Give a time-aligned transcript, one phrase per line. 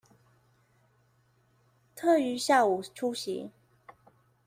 [1.93, 3.51] 特於下午出席